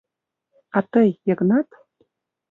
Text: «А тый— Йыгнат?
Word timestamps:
«А 0.77 0.79
тый— 0.91 1.09
Йыгнат? 1.27 1.67